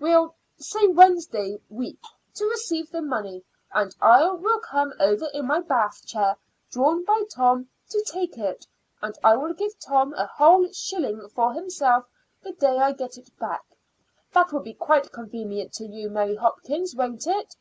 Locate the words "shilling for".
10.72-11.52